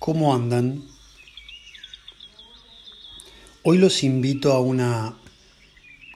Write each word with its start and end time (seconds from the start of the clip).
¿Cómo 0.00 0.34
andan? 0.34 0.82
Hoy 3.64 3.76
los 3.76 4.02
invito 4.02 4.54
a 4.54 4.58
una 4.58 5.14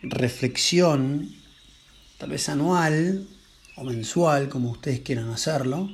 reflexión, 0.01 1.37
tal 2.17 2.31
vez 2.31 2.49
anual 2.49 3.29
o 3.77 3.85
mensual, 3.85 4.49
como 4.49 4.71
ustedes 4.71 5.01
quieran 5.01 5.29
hacerlo, 5.29 5.91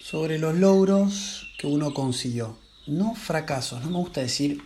sobre 0.00 0.38
los 0.38 0.54
logros 0.54 1.48
que 1.58 1.66
uno 1.66 1.92
consiguió. 1.92 2.56
No 2.86 3.16
fracasos, 3.16 3.82
no 3.82 3.90
me 3.90 3.96
gusta 3.96 4.20
decir 4.20 4.62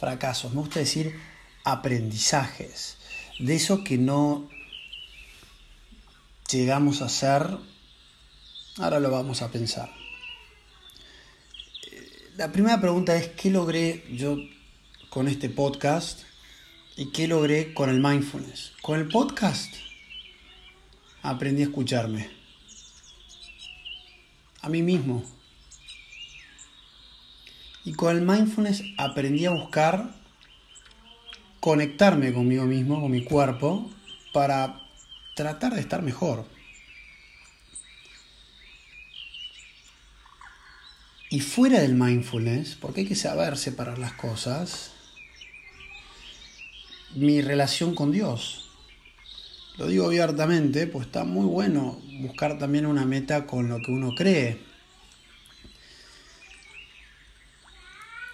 fracasos, 0.00 0.54
me 0.54 0.60
gusta 0.60 0.80
decir 0.80 1.20
aprendizajes, 1.64 2.96
de 3.38 3.56
eso 3.56 3.84
que 3.84 3.98
no 3.98 4.48
llegamos 6.50 7.02
a 7.02 7.06
hacer, 7.06 7.58
ahora 8.78 9.00
lo 9.00 9.10
vamos 9.10 9.42
a 9.42 9.52
pensar. 9.52 10.05
La 12.36 12.52
primera 12.52 12.78
pregunta 12.78 13.16
es, 13.16 13.28
¿qué 13.28 13.48
logré 13.48 14.04
yo 14.12 14.36
con 15.08 15.26
este 15.26 15.48
podcast? 15.48 16.24
¿Y 16.94 17.10
qué 17.10 17.28
logré 17.28 17.72
con 17.72 17.88
el 17.88 17.98
mindfulness? 17.98 18.74
Con 18.82 19.00
el 19.00 19.08
podcast 19.08 19.74
aprendí 21.22 21.62
a 21.62 21.64
escucharme. 21.64 22.28
A 24.60 24.68
mí 24.68 24.82
mismo. 24.82 25.24
Y 27.86 27.94
con 27.94 28.14
el 28.14 28.20
mindfulness 28.20 28.82
aprendí 28.98 29.46
a 29.46 29.52
buscar 29.52 30.14
conectarme 31.60 32.34
conmigo 32.34 32.64
mismo, 32.64 33.00
con 33.00 33.12
mi 33.12 33.24
cuerpo, 33.24 33.90
para 34.34 34.82
tratar 35.34 35.74
de 35.74 35.80
estar 35.80 36.02
mejor. 36.02 36.44
Y 41.36 41.40
fuera 41.40 41.80
del 41.80 41.96
mindfulness, 41.96 42.76
porque 42.76 43.02
hay 43.02 43.06
que 43.06 43.14
saber 43.14 43.58
separar 43.58 43.98
las 43.98 44.14
cosas, 44.14 44.92
mi 47.14 47.42
relación 47.42 47.94
con 47.94 48.10
Dios. 48.10 48.70
Lo 49.76 49.86
digo 49.86 50.06
abiertamente, 50.06 50.86
pues 50.86 51.04
está 51.04 51.24
muy 51.24 51.44
bueno 51.44 52.00
buscar 52.22 52.56
también 52.56 52.86
una 52.86 53.04
meta 53.04 53.46
con 53.46 53.68
lo 53.68 53.80
que 53.80 53.92
uno 53.92 54.14
cree. 54.14 54.60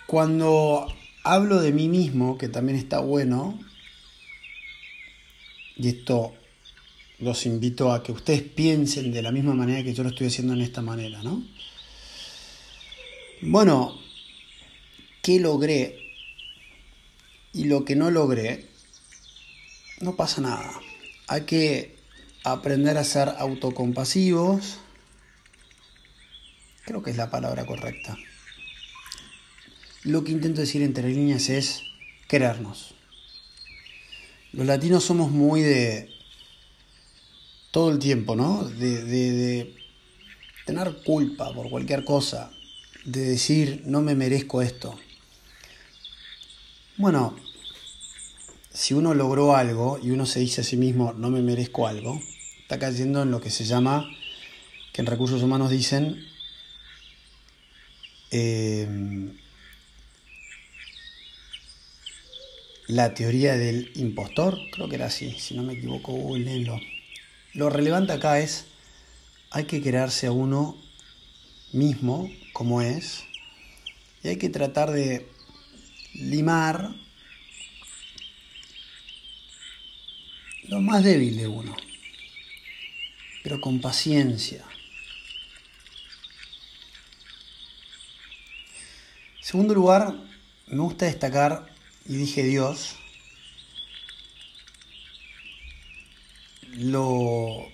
Cuando 0.07 0.87
hablo 1.25 1.61
de 1.61 1.73
mí 1.73 1.89
mismo, 1.89 2.39
que 2.39 2.49
también 2.49 2.79
está 2.79 3.01
bueno, 3.01 3.59
y 5.77 5.89
esto 5.89 6.35
los 7.19 7.47
invito 7.47 7.93
a 7.93 8.05
que 8.05 8.13
ustedes 8.13 8.43
piensen 8.43 9.11
de 9.11 9.23
la 9.23 9.33
misma 9.33 9.55
manera 9.55 9.83
que 9.83 9.93
yo 9.93 10.05
lo 10.05 10.11
estoy 10.11 10.29
haciendo 10.29 10.53
en 10.53 10.61
esta 10.61 10.83
manera, 10.83 11.21
¿no? 11.25 11.43
Bueno, 13.45 13.99
¿qué 15.21 15.41
logré? 15.41 15.99
Y 17.53 17.65
lo 17.65 17.85
que 17.85 17.97
no 17.97 18.09
logré, 18.13 18.69
no 20.01 20.15
pasa 20.15 20.41
nada. 20.41 20.71
Hay 21.27 21.41
que 21.41 21.97
aprender 22.45 22.97
a 22.99 23.03
ser 23.05 23.31
autocompasivos. 23.37 24.79
Creo 26.85 27.03
que 27.03 27.11
es 27.11 27.17
la 27.17 27.31
palabra 27.31 27.67
correcta. 27.67 28.17
Lo 30.05 30.23
que 30.23 30.31
intento 30.31 30.61
decir 30.61 30.83
entre 30.83 31.09
líneas 31.09 31.49
es 31.49 31.83
querernos. 32.29 32.95
Los 34.53 34.69
latinos 34.69 35.03
somos 35.03 35.33
muy 35.33 35.63
de 35.63 36.11
todo 37.73 37.91
el 37.91 37.99
tiempo, 37.99 38.37
¿no? 38.37 38.63
De, 38.63 39.03
de, 39.03 39.75
tener 40.65 41.03
culpa 41.03 41.53
por 41.53 41.69
cualquier 41.69 42.05
cosa 42.05 42.53
de 43.05 43.25
decir 43.25 43.83
no 43.87 44.01
me 44.01 44.15
merezco 44.15 44.63
esto. 44.63 44.99
Bueno, 46.97 47.37
si 48.73 48.95
uno 48.95 49.15
logró 49.15 49.57
algo 49.57 49.99
y 50.03 50.11
uno 50.11 50.27
se 50.27 50.41
dice 50.41 50.61
a 50.61 50.65
sí 50.65 50.77
mismo 50.77 51.13
no 51.13 51.31
me 51.31 51.43
merezco 51.43 51.87
algo, 51.87 52.21
está 52.61 52.79
cayendo 52.79 53.23
en 53.23 53.31
lo 53.31 53.41
que 53.41 53.51
se 53.51 53.65
llama, 53.65 54.09
que 54.93 55.01
en 55.01 55.07
recursos 55.07 55.43
humanos 55.43 55.71
dicen, 55.71 56.27
eh, 58.31 58.89
la 62.87 63.15
teoría 63.15 63.57
del 63.57 63.91
impostor, 63.95 64.59
creo 64.73 64.89
que 64.89 64.97
era 64.97 65.07
así, 65.07 65.33
si 65.39 65.55
no 65.55 65.63
me 65.63 65.75
equivoco, 65.75 66.13
googleenlo. 66.13 66.79
Lo 67.55 67.69
relevante 67.71 68.13
acá 68.13 68.39
es, 68.39 68.67
hay 69.51 69.65
que 69.65 69.83
crearse 69.83 70.27
a 70.27 70.33
uno 70.33 70.77
mismo 71.73 72.31
como 72.53 72.83
es 72.83 73.25
y 74.23 74.29
hay 74.29 74.39
que 74.39 74.49
tratar 74.49 74.91
de 74.91 75.29
limar 76.15 76.95
lo 80.69 80.81
más 80.81 81.03
débil 81.03 81.37
de 81.37 81.49
uno, 81.49 81.77
pero 83.43 83.61
con 83.61 83.81
paciencia. 83.81 84.65
En 89.39 89.45
segundo 89.45 89.75
lugar, 89.75 90.15
me 90.69 90.79
gusta 90.79 91.07
destacar, 91.07 91.67
y 92.07 92.17
dije 92.17 92.43
Dios, 92.45 92.97
lo, 96.75 97.72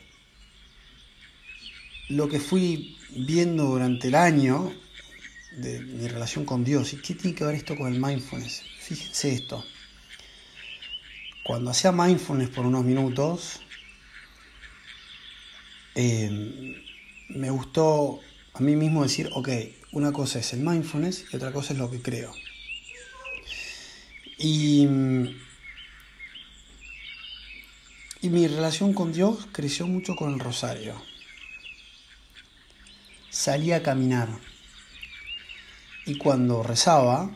lo 2.09 2.29
que 2.29 2.41
fui 2.41 2.97
viendo 3.11 3.65
durante 3.65 4.09
el 4.09 4.15
año 4.15 4.73
de 5.53 5.81
mi 5.81 6.09
relación 6.09 6.45
con 6.45 6.65
Dios. 6.65 6.93
¿Y 6.93 6.97
qué 6.99 7.15
tiene 7.15 7.37
que 7.37 7.45
ver 7.45 7.55
esto 7.55 7.77
con 7.77 7.93
el 7.93 8.01
mindfulness? 8.01 8.63
Fíjense 8.81 9.35
esto. 9.35 9.65
Cuando 11.45 11.71
hacía 11.71 11.93
mindfulness 11.93 12.51
por 12.51 12.67
unos 12.67 12.85
minutos, 12.85 13.61
eh, 15.95 16.83
me 17.29 17.51
gustó 17.51 18.21
a 18.55 18.61
mí 18.61 18.77
mismo 18.77 19.03
decir, 19.03 19.31
ok, 19.35 19.49
una 19.93 20.13
cosa 20.13 20.39
es 20.39 20.53
el 20.53 20.61
mindfulness 20.61 21.27
y 21.33 21.37
otra 21.37 21.53
cosa 21.53 21.73
es 21.73 21.79
lo 21.79 21.91
que 21.91 22.01
creo. 22.01 22.33
Y, 24.39 24.87
y 28.21 28.29
mi 28.29 28.47
relación 28.47 28.95
con 28.95 29.13
Dios 29.13 29.49
creció 29.53 29.87
mucho 29.87 30.15
con 30.15 30.33
el 30.33 30.41
rosario 30.41 31.08
salía 33.31 33.77
a 33.77 33.83
caminar. 33.83 34.29
Y 36.07 36.17
cuando 36.17 36.63
rezaba, 36.63 37.31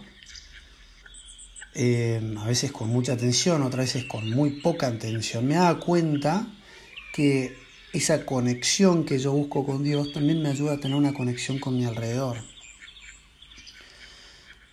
eh, 1.75 2.21
a 2.39 2.47
veces 2.47 2.73
con 2.73 2.89
mucha 2.89 3.15
atención, 3.15 3.63
otras 3.63 3.87
veces 3.87 4.05
con 4.05 4.29
muy 4.31 4.61
poca 4.61 4.89
atención, 4.89 5.47
me 5.47 5.55
daba 5.55 5.79
cuenta 5.79 6.47
que 7.13 7.57
esa 7.93 8.25
conexión 8.25 9.05
que 9.05 9.19
yo 9.19 9.33
busco 9.33 9.67
con 9.67 9.85
Dios 9.85 10.13
también 10.13 10.43
me 10.43 10.49
ayuda 10.49 10.75
a 10.75 10.81
tener 10.81 10.97
una 10.97 11.13
conexión 11.13 11.59
con 11.59 11.77
mi 11.77 11.85
alrededor. 11.85 12.39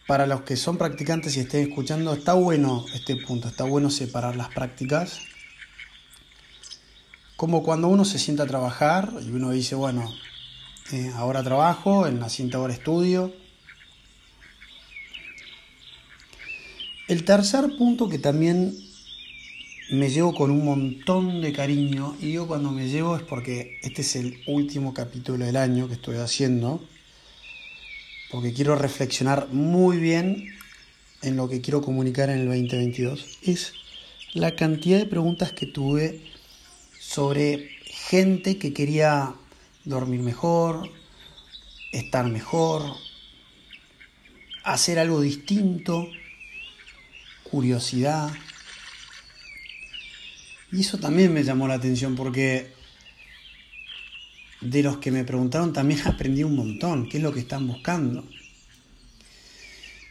Para 0.07 0.25
los 0.25 0.41
que 0.41 0.55
son 0.55 0.77
practicantes 0.77 1.37
y 1.37 1.41
estén 1.41 1.69
escuchando, 1.69 2.13
está 2.13 2.33
bueno 2.33 2.85
este 2.93 3.15
punto, 3.17 3.47
está 3.47 3.65
bueno 3.65 3.89
separar 3.89 4.35
las 4.35 4.49
prácticas. 4.49 5.19
Como 7.35 7.61
cuando 7.61 7.89
uno 7.89 8.05
se 8.05 8.17
sienta 8.17 8.43
a 8.43 8.47
trabajar 8.47 9.11
y 9.21 9.29
uno 9.29 9.51
dice, 9.51 9.75
bueno, 9.75 10.09
eh, 10.91 11.11
ahora 11.15 11.43
trabajo, 11.43 12.07
en 12.07 12.19
la 12.19 12.29
cinta 12.29 12.57
ahora 12.57 12.73
estudio. 12.73 13.33
El 17.07 17.25
tercer 17.25 17.77
punto 17.77 18.09
que 18.09 18.19
también 18.19 18.75
me 19.91 20.09
llevo 20.09 20.33
con 20.33 20.51
un 20.51 20.63
montón 20.63 21.41
de 21.41 21.51
cariño, 21.51 22.15
y 22.19 22.27
digo 22.27 22.47
cuando 22.47 22.71
me 22.71 22.87
llevo 22.87 23.15
es 23.15 23.23
porque 23.23 23.79
este 23.81 24.01
es 24.01 24.15
el 24.15 24.39
último 24.47 24.93
capítulo 24.93 25.45
del 25.45 25.57
año 25.57 25.87
que 25.87 25.95
estoy 25.95 26.17
haciendo, 26.17 26.83
porque 28.31 28.53
quiero 28.53 28.75
reflexionar 28.75 29.49
muy 29.51 29.97
bien 29.97 30.53
en 31.23 31.35
lo 31.35 31.49
que 31.49 31.61
quiero 31.61 31.81
comunicar 31.81 32.29
en 32.29 32.39
el 32.39 32.45
2022, 32.45 33.39
es 33.43 33.73
la 34.33 34.55
cantidad 34.55 34.99
de 34.99 35.05
preguntas 35.05 35.51
que 35.51 35.65
tuve 35.65 36.21
sobre 36.99 37.69
gente 37.85 38.57
que 38.59 38.73
quería 38.73 39.33
dormir 39.85 40.21
mejor, 40.21 40.89
estar 41.91 42.25
mejor, 42.27 42.83
hacer 44.63 44.99
algo 44.99 45.21
distinto, 45.21 46.07
curiosidad. 47.43 48.31
Y 50.71 50.81
eso 50.81 50.99
también 50.99 51.33
me 51.33 51.43
llamó 51.43 51.67
la 51.67 51.75
atención 51.75 52.15
porque 52.15 52.71
de 54.61 54.83
los 54.83 54.97
que 54.97 55.11
me 55.11 55.23
preguntaron 55.23 55.73
también 55.73 56.01
aprendí 56.07 56.43
un 56.43 56.55
montón, 56.55 57.09
qué 57.09 57.17
es 57.17 57.23
lo 57.23 57.33
que 57.33 57.39
están 57.39 57.67
buscando. 57.67 58.27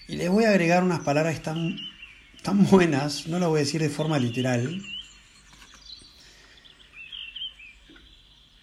Y 0.08 0.16
les 0.16 0.30
voy 0.30 0.44
a 0.44 0.50
agregar 0.50 0.82
unas 0.82 1.00
palabras 1.00 1.42
tan, 1.42 1.76
buenas, 2.70 3.26
no 3.26 3.38
las 3.38 3.48
voy 3.48 3.58
a 3.58 3.64
decir 3.64 3.80
de 3.80 3.90
forma 3.90 4.18
literal, 4.18 4.82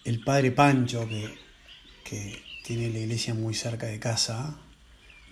el 0.06 0.24
padre 0.24 0.52
Pancho, 0.52 1.08
que, 1.10 2.44
tiene 2.64 2.90
la 2.90 3.00
iglesia 3.00 3.34
muy 3.34 3.54
cerca 3.54 3.88
de 3.88 4.00
casa, 4.00 4.56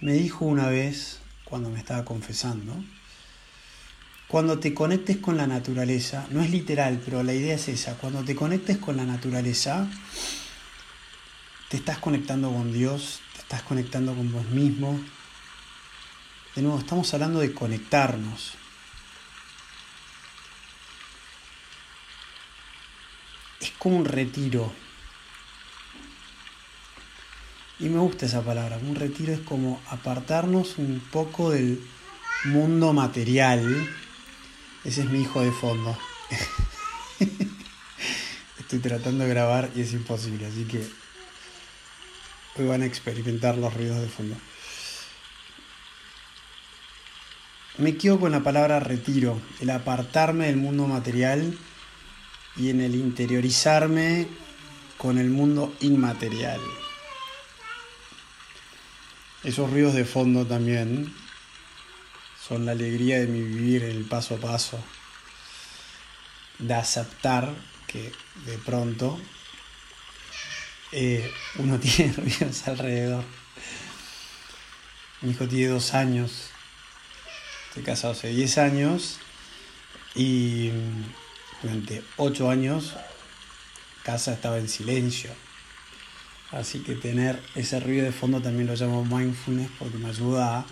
me 0.02 0.14
dijo 0.14 0.46
una 0.46 0.68
vez, 0.68 1.20
cuando 1.46 1.70
me 1.70 1.80
estaba 1.80 2.04
confesando, 2.06 2.76
cuando 4.28 4.60
te 4.60 4.74
conectes 4.74 5.18
con 5.18 5.38
la 5.38 5.48
naturaleza, 5.48 6.28
no 6.30 6.42
es 6.42 6.52
literal, 6.52 7.02
pero 7.04 7.24
la 7.24 7.34
idea 7.34 7.56
es 7.56 7.68
esa, 7.70 7.96
cuando 7.98 8.24
te 8.24 8.36
conectes 8.36 8.78
con 8.78 8.98
la 8.98 9.06
naturaleza, 9.06 9.88
te 11.70 11.78
estás 11.78 11.98
conectando 11.98 12.52
con 12.52 12.72
Dios, 12.72 13.22
te 13.34 13.40
estás 13.40 13.64
conectando 13.64 14.16
con 14.16 14.32
vos 14.32 14.46
mismo. 14.50 15.00
De 16.56 16.62
nuevo, 16.62 16.78
estamos 16.78 17.12
hablando 17.16 17.40
de 17.40 17.52
conectarnos. 17.52 18.54
Es 23.60 23.72
como 23.84 23.98
un 23.98 24.06
retiro. 24.06 24.72
Y 27.80 27.90
me 27.90 28.00
gusta 28.00 28.26
esa 28.26 28.42
palabra. 28.42 28.78
Un 28.78 28.96
retiro 28.96 29.34
es 29.34 29.42
como 29.42 29.82
apartarnos 29.90 30.78
un 30.78 31.02
poco 31.12 31.52
del 31.52 31.86
mundo 32.46 32.94
material. 32.94 33.90
Ese 34.86 35.02
es 35.02 35.10
mi 35.10 35.22
hijo 35.22 35.42
de 35.42 35.52
fondo. 35.52 35.98
Estoy 38.60 38.80
tratando 38.80 39.26
de 39.26 39.30
grabar 39.30 39.70
y 39.76 39.82
es 39.82 39.92
imposible, 39.92 40.46
así 40.46 40.64
que 40.64 40.88
hoy 42.56 42.66
van 42.66 42.84
a 42.84 42.86
experimentar 42.86 43.58
los 43.58 43.74
ruidos 43.74 44.00
de 44.00 44.08
fondo. 44.08 44.38
Me 47.80 47.98
quedo 47.98 48.18
con 48.18 48.32
la 48.32 48.40
palabra 48.40 48.80
retiro, 48.80 49.42
el 49.60 49.72
apartarme 49.72 50.46
del 50.46 50.58
mundo 50.58 50.88
material 50.88 51.58
y 52.56 52.70
en 52.70 52.82
el 52.82 52.96
interiorizarme 52.96 54.28
con 54.98 55.18
el 55.18 55.30
mundo 55.30 55.76
inmaterial. 55.82 56.62
Esos 59.44 59.70
ruidos 59.70 59.94
de 59.94 60.06
fondo 60.06 60.46
también 60.46 61.14
son 62.48 62.66
la 62.66 62.74
alegría 62.74 63.20
de 63.20 63.28
mi 63.28 63.42
vivir 63.42 63.84
el 63.84 64.06
paso 64.06 64.36
a 64.36 64.38
paso, 64.38 64.82
de 66.60 66.74
aceptar 66.74 67.54
que 67.88 68.12
de 68.46 68.58
pronto 68.60 69.20
eh, 70.92 71.32
uno 71.56 71.80
tiene 71.82 72.14
ruidos 72.14 72.68
alrededor. 72.68 73.24
Mi 75.22 75.32
hijo 75.32 75.48
tiene 75.48 75.68
dos 75.68 75.94
años, 75.94 76.50
estoy 77.70 77.84
casado 77.84 78.14
hace 78.14 78.28
10 78.28 78.58
años 78.58 79.20
y 80.16 80.70
durante 81.64 82.04
ocho 82.18 82.52
años 82.52 82.94
casa 84.04 84.34
estaba 84.34 84.60
en 84.60 84.70
silencio 84.70 85.32
Así 86.54 86.84
que 86.84 86.94
tener 86.94 87.42
ese 87.56 87.80
ruido 87.80 88.06
de 88.06 88.12
fondo 88.12 88.40
también 88.40 88.68
lo 88.68 88.76
llamo 88.76 89.04
mindfulness 89.04 89.72
porque 89.80 89.98
me 89.98 90.10
ayuda 90.10 90.60
a 90.60 90.66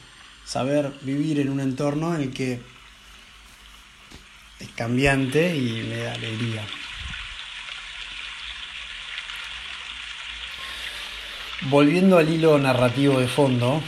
saber 0.45 0.91
vivir 1.01 1.39
en 1.39 1.49
un 1.49 1.59
entorno 1.59 2.13
en 2.13 2.21
el 2.21 2.31
que 2.31 2.61
es 4.59 4.69
cambiante 4.75 5.55
y 5.55 5.81
me 5.89 5.97
da 5.97 6.13
alegría. 6.13 6.63
Volviendo 11.63 12.19
al 12.19 12.29
hilo 12.29 12.59
narrativo 12.59 13.19
de 13.19 13.27
fondo, 13.27 13.81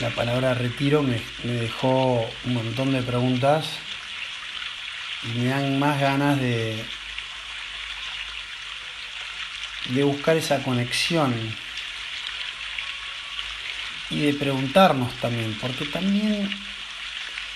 la 0.00 0.10
palabra 0.10 0.54
retiro 0.54 1.04
me, 1.04 1.20
me, 1.44 1.52
dejó 1.52 2.28
un 2.44 2.54
montón 2.54 2.92
de 2.92 3.02
preguntas 3.02 3.78
y 5.24 5.28
me 5.28 5.46
dan 5.46 5.78
más 5.78 6.00
ganas 6.00 6.38
de, 6.38 6.84
de 9.90 10.02
buscar 10.04 10.36
esa 10.36 10.62
conexión 10.62 11.34
y 14.10 14.20
de 14.20 14.34
preguntarnos 14.34 15.14
también, 15.16 15.56
porque 15.60 15.86
también 15.86 16.48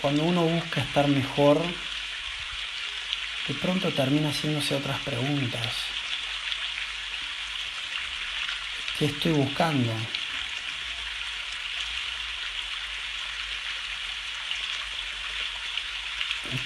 cuando 0.00 0.24
uno 0.24 0.42
busca 0.42 0.80
estar 0.80 1.06
mejor, 1.08 1.62
de 3.48 3.54
pronto 3.54 3.90
termina 3.92 4.30
haciéndose 4.30 4.74
otras 4.74 5.00
preguntas. 5.00 5.68
¿Qué 8.98 9.06
estoy 9.06 9.32
buscando? 9.32 9.92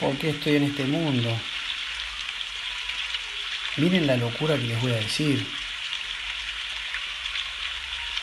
¿Por 0.00 0.16
qué 0.18 0.30
estoy 0.30 0.56
en 0.56 0.64
este 0.64 0.84
mundo? 0.84 1.30
Miren 3.76 4.06
la 4.06 4.16
locura 4.16 4.56
que 4.56 4.66
les 4.66 4.80
voy 4.80 4.92
a 4.92 4.96
decir. 4.96 5.46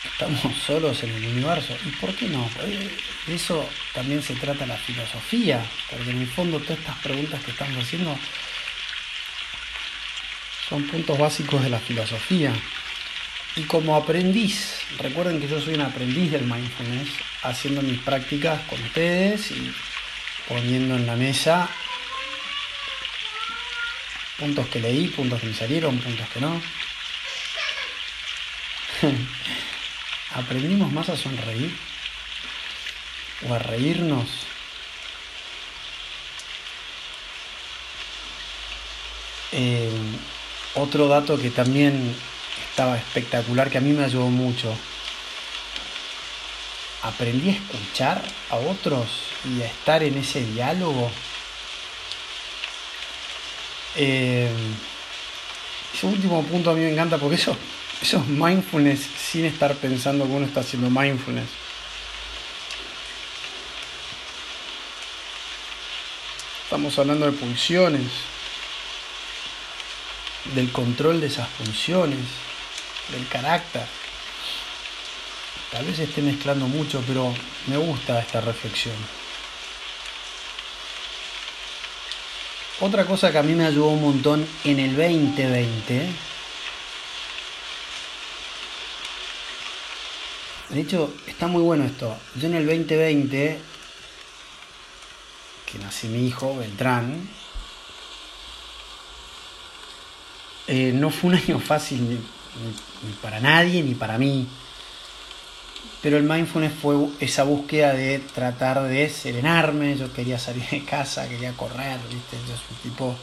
Estamos 0.04 0.40
solos 0.66 1.02
en 1.02 1.10
el 1.10 1.26
universo. 1.26 1.76
¿Y 1.84 1.90
por 1.92 2.14
qué 2.14 2.28
no? 2.28 2.48
De 3.26 3.34
eso 3.34 3.68
también 3.94 4.22
se 4.22 4.34
trata 4.34 4.66
la 4.66 4.76
filosofía, 4.76 5.64
porque 5.90 6.10
en 6.10 6.20
el 6.20 6.28
fondo 6.28 6.60
todas 6.60 6.78
estas 6.78 6.98
preguntas 6.98 7.42
que 7.42 7.52
estamos 7.52 7.82
haciendo 7.82 8.16
son 10.68 10.86
puntos 10.86 11.18
básicos 11.18 11.62
de 11.62 11.70
la 11.70 11.78
filosofía. 11.78 12.52
Y 13.56 13.62
como 13.62 13.94
aprendiz, 13.94 14.80
recuerden 14.98 15.40
que 15.40 15.46
yo 15.46 15.60
soy 15.60 15.74
un 15.74 15.82
aprendiz 15.82 16.32
del 16.32 16.42
mindfulness, 16.42 17.10
haciendo 17.42 17.82
mis 17.82 18.00
prácticas 18.00 18.60
con 18.62 18.82
ustedes 18.82 19.52
y 19.52 19.72
poniendo 20.48 20.96
en 20.96 21.06
la 21.06 21.16
mesa 21.16 21.68
puntos 24.38 24.66
que 24.68 24.80
leí, 24.80 25.08
puntos 25.08 25.40
que 25.40 25.46
me 25.46 25.54
salieron, 25.54 25.98
puntos 25.98 26.28
que 26.28 26.40
no. 26.40 26.60
Aprendimos 30.34 30.92
más 30.92 31.08
a 31.08 31.16
sonreír 31.16 31.74
o 33.48 33.54
a 33.54 33.58
reírnos. 33.58 34.28
Eh, 39.52 39.90
otro 40.74 41.06
dato 41.06 41.38
que 41.38 41.50
también 41.50 42.14
estaba 42.70 42.96
espectacular, 42.96 43.70
que 43.70 43.78
a 43.78 43.80
mí 43.80 43.92
me 43.92 44.04
ayudó 44.04 44.26
mucho. 44.26 44.76
Aprendí 47.02 47.50
a 47.50 47.52
escuchar 47.52 48.22
a 48.50 48.56
otros 48.56 49.33
y 49.44 49.62
a 49.62 49.66
estar 49.66 50.02
en 50.02 50.16
ese 50.18 50.44
diálogo 50.44 51.10
eh, 53.96 54.50
ese 55.94 56.06
último 56.06 56.42
punto 56.42 56.70
a 56.70 56.74
mí 56.74 56.80
me 56.80 56.90
encanta 56.90 57.18
porque 57.18 57.36
eso, 57.36 57.56
eso 58.02 58.18
es 58.18 58.26
mindfulness 58.26 59.00
sin 59.00 59.44
estar 59.44 59.74
pensando 59.76 60.24
que 60.24 60.32
uno 60.32 60.46
está 60.46 60.60
haciendo 60.60 60.90
mindfulness. 60.90 61.48
Estamos 66.64 66.98
hablando 66.98 67.26
de 67.26 67.32
pulsiones, 67.32 68.10
del 70.56 70.72
control 70.72 71.20
de 71.20 71.28
esas 71.28 71.48
funciones, 71.50 72.18
del 73.12 73.28
carácter. 73.28 73.86
Tal 75.70 75.84
vez 75.84 76.00
esté 76.00 76.20
mezclando 76.22 76.66
mucho, 76.66 77.02
pero 77.06 77.32
me 77.68 77.76
gusta 77.76 78.18
esta 78.18 78.40
reflexión. 78.40 78.96
Otra 82.80 83.06
cosa 83.06 83.30
que 83.30 83.38
a 83.38 83.42
mí 83.44 83.54
me 83.54 83.66
ayudó 83.66 83.86
un 83.86 84.02
montón 84.02 84.44
en 84.64 84.80
el 84.80 84.96
2020, 84.96 86.08
de 90.70 90.80
hecho 90.80 91.14
está 91.28 91.46
muy 91.46 91.62
bueno 91.62 91.84
esto, 91.84 92.16
yo 92.34 92.48
en 92.48 92.54
el 92.54 92.66
2020, 92.66 93.60
que 95.66 95.78
nací 95.78 96.08
mi 96.08 96.26
hijo, 96.26 96.56
Beltrán, 96.56 97.28
eh, 100.66 100.90
no 100.92 101.10
fue 101.10 101.30
un 101.30 101.36
año 101.36 101.60
fácil 101.60 102.02
ni 102.02 103.12
para 103.22 103.38
nadie 103.38 103.84
ni 103.84 103.94
para 103.94 104.18
mí 104.18 104.48
pero 106.04 106.18
el 106.18 106.24
mindfulness 106.24 106.74
fue 106.74 106.96
esa 107.18 107.44
búsqueda 107.44 107.94
de 107.94 108.18
tratar 108.18 108.82
de 108.82 109.08
serenarme, 109.08 109.96
yo 109.96 110.12
quería 110.12 110.38
salir 110.38 110.68
de 110.68 110.84
casa, 110.84 111.26
quería 111.26 111.54
correr, 111.54 111.98
¿viste? 112.10 112.36
Yo 112.46 112.54
soy 112.54 112.66
un 112.72 112.90
tipo 112.90 113.16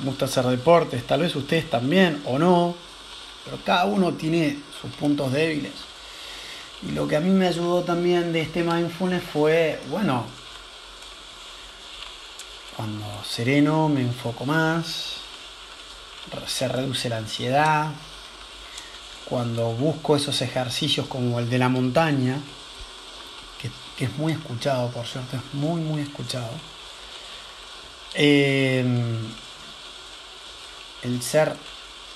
me 0.00 0.06
gusta 0.10 0.26
hacer 0.26 0.44
deportes, 0.44 1.06
tal 1.06 1.20
vez 1.20 1.34
ustedes 1.34 1.70
también 1.70 2.20
o 2.26 2.38
no, 2.38 2.74
pero 3.46 3.56
cada 3.64 3.86
uno 3.86 4.12
tiene 4.12 4.58
sus 4.78 4.90
puntos 4.90 5.32
débiles. 5.32 5.72
Y 6.86 6.92
lo 6.92 7.08
que 7.08 7.16
a 7.16 7.20
mí 7.20 7.30
me 7.30 7.46
ayudó 7.46 7.84
también 7.84 8.34
de 8.34 8.42
este 8.42 8.62
mindfulness 8.62 9.22
fue, 9.22 9.80
bueno, 9.88 10.26
cuando 12.76 13.06
sereno 13.26 13.88
me 13.88 14.02
enfoco 14.02 14.44
más, 14.44 15.20
se 16.46 16.68
reduce 16.68 17.08
la 17.08 17.16
ansiedad, 17.16 17.92
cuando 19.24 19.72
busco 19.72 20.16
esos 20.16 20.40
ejercicios 20.42 21.06
como 21.06 21.38
el 21.38 21.48
de 21.48 21.58
la 21.58 21.68
montaña, 21.68 22.38
que, 23.96 24.04
es 24.04 24.16
muy 24.18 24.32
escuchado, 24.32 24.90
por 24.90 25.06
cierto, 25.06 25.36
es 25.36 25.54
muy, 25.54 25.80
muy 25.80 26.02
escuchado, 26.02 26.50
em, 28.14 29.18
el 31.02 31.22
ser 31.22 31.56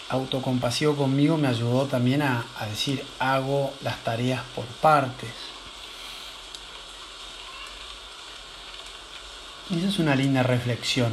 autocompasivo 0.09 0.97
conmigo 0.97 1.37
me 1.37 1.49
ayudó 1.49 1.87
también 1.87 2.23
a, 2.23 2.45
decir 2.69 3.05
hago 3.19 3.73
las 3.83 4.03
tareas 4.05 4.43
por 4.55 4.65
partes. 4.67 5.31
Y 9.71 9.79
esa 9.79 9.88
es 9.88 9.99
una 9.99 10.17
linda 10.17 10.43
reflexión. 10.43 11.12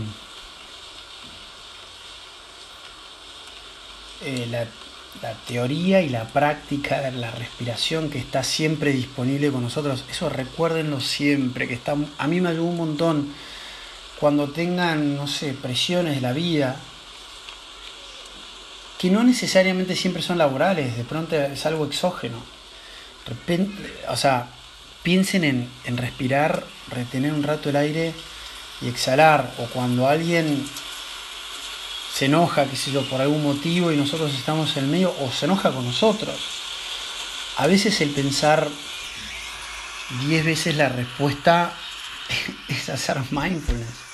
Eh, 4.22 4.48
la, 4.50 4.66
la, 5.22 5.34
teoría 5.48 6.02
y 6.02 6.10
la 6.10 6.26
práctica 6.26 7.02
de 7.02 7.12
la 7.12 7.32
respiración 7.32 8.10
que 8.10 8.20
está 8.20 8.44
siempre 8.44 8.92
disponible 8.92 9.52
con 9.52 9.64
nosotros, 9.64 10.06
eso 10.10 10.30
recuérdenlo 10.30 11.00
siempre, 11.00 11.68
que 11.68 11.74
está, 11.74 11.96
a 12.18 12.28
mí 12.28 12.42
me 12.42 12.50
ayudó 12.50 12.66
un 12.66 12.78
montón. 12.78 13.34
Cuando 14.20 14.50
tengan, 14.50 15.16
no 15.16 15.28
sé, 15.28 15.54
presiones 15.54 16.16
de 16.16 16.22
la 16.22 16.34
vida, 16.34 16.78
que 18.98 19.10
no 19.10 19.24
necesariamente 19.24 19.96
siempre 19.96 20.22
son 20.22 20.38
laborales, 20.38 20.96
de 20.96 21.04
pronto 21.04 21.36
es 21.36 21.66
algo 21.66 21.86
exógeno. 21.86 22.38
O 24.08 24.16
sea, 24.16 24.48
piensen 25.04 25.44
en, 25.44 25.70
en 25.84 25.98
respirar, 25.98 26.64
retener 26.90 27.34
un 27.34 27.44
rato 27.44 27.70
el 27.70 27.76
aire 27.76 28.14
y 28.82 28.88
exhalar, 28.88 29.52
o 29.60 29.66
cuando 29.66 30.08
alguien 30.08 30.66
se 32.16 32.26
enoja, 32.28 32.66
qué 32.66 32.78
sé 32.78 32.92
yo, 32.92 33.04
por 33.10 33.20
algún 33.20 33.44
motivo 33.44 33.92
y 33.92 33.98
nosotros 33.98 34.34
estamos 34.34 34.78
en 34.78 34.86
el 34.86 34.90
medio, 34.90 35.14
o 35.20 35.30
se 35.34 35.46
enoja 35.46 35.74
con 35.74 35.84
nosotros. 35.84 36.40
A 37.58 37.68
veces 37.68 38.00
el 38.00 38.12
pensar 38.12 38.70
diez 40.22 40.46
veces 40.46 40.78
la 40.78 40.88
respuesta 40.88 41.74
es 42.70 42.88
hacer 42.88 43.18
mindfulness. 43.32 44.06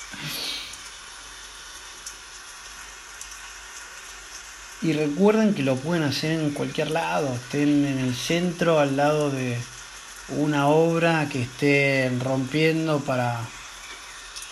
Y 4.82 4.94
recuerden 4.94 5.54
que 5.54 5.62
lo 5.62 5.76
pueden 5.76 6.02
hacer 6.02 6.32
en 6.32 6.50
cualquier 6.50 6.90
lado, 6.90 7.32
estén 7.32 7.86
en 7.86 8.00
el 8.00 8.16
centro, 8.16 8.80
al 8.80 8.96
lado 8.96 9.30
de 9.30 9.56
una 10.30 10.66
obra 10.66 11.28
que 11.30 11.42
estén 11.42 12.18
rompiendo 12.18 12.98
para 12.98 13.42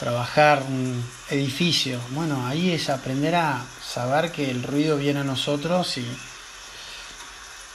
trabajar 0.00 0.62
un 0.66 1.04
edificio. 1.28 2.00
Bueno, 2.12 2.46
ahí 2.46 2.72
es 2.72 2.88
aprender 2.88 3.34
a 3.34 3.62
saber 3.86 4.32
que 4.32 4.50
el 4.50 4.62
ruido 4.62 4.96
viene 4.96 5.20
a 5.20 5.24
nosotros 5.24 5.98
y 5.98 6.06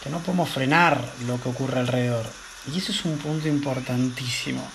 que 0.04 0.10
no 0.10 0.20
podemos 0.20 0.50
frenar 0.50 1.00
lo 1.28 1.40
que 1.40 1.50
ocurre 1.50 1.80
alrededor. 1.80 2.26
Y 2.74 2.80
ese 2.80 2.94
es 2.94 3.06
un 3.06 3.20
punto 3.20 3.48
importantísimo, 3.48 4.68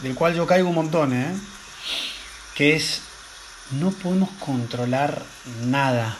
del 0.00 0.16
cual 0.16 0.34
yo 0.34 0.44
caigo 0.44 0.68
un 0.68 0.74
montón, 0.74 1.12
¿eh? 1.12 1.36
que 2.56 2.74
es 2.74 3.02
no 3.70 3.92
podemos 3.92 4.30
controlar 4.40 5.22
nada. 5.66 6.18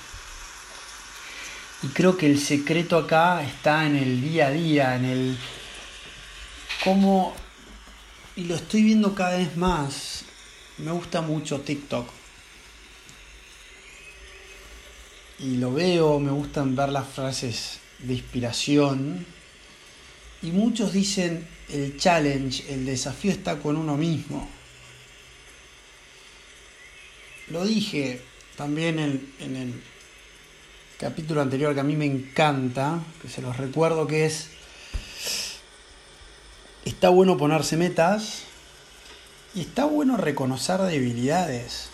Y 1.83 1.89
creo 1.89 2.17
que 2.17 2.27
el 2.27 2.39
secreto 2.39 2.97
acá 2.97 3.43
está 3.43 3.85
en 3.85 3.97
el 3.97 4.21
día 4.21 4.47
a 4.47 4.51
día, 4.51 4.95
en 4.95 5.05
el 5.07 5.39
cómo 6.85 7.35
y 8.37 8.45
lo 8.45 8.55
estoy 8.55 8.83
viendo 8.83 9.15
cada 9.15 9.39
vez 9.39 9.57
más. 9.57 10.25
Me 10.79 10.93
gusta 10.93 11.21
mucho 11.21 11.61
TikTok. 11.61 12.09
Y 15.41 15.57
lo 15.57 15.73
veo, 15.73 16.19
me 16.21 16.31
gustan 16.31 16.77
ver 16.77 16.91
las 16.91 17.09
frases 17.09 17.81
de 17.99 18.15
inspiración. 18.15 19.27
Y 20.43 20.53
muchos 20.53 20.93
dicen 20.93 21.47
el 21.69 21.97
challenge, 21.99 22.73
el 22.73 22.87
desafío 22.87 23.31
está 23.31 23.59
con 23.59 23.77
uno 23.77 23.97
mismo. 23.97 24.49
Lo 27.49 27.65
dije 27.65 28.23
también 28.57 28.99
en, 28.99 29.35
en 29.41 29.57
el 29.57 29.83
capítulo 30.99 31.41
anterior 31.41 31.75
que 31.75 31.81
a 31.81 31.85
mí 31.85 31.97
me 31.97 32.07
encanta, 32.07 33.03
que 33.21 33.29
se 33.29 33.43
los 33.43 33.57
recuerdo 33.57 34.07
que 34.07 34.27
es 34.27 34.51
está 36.91 37.09
bueno 37.09 37.37
ponerse 37.37 37.77
metas 37.77 38.43
y 39.55 39.61
está 39.61 39.85
bueno 39.85 40.17
reconocer 40.17 40.81
debilidades. 40.81 41.89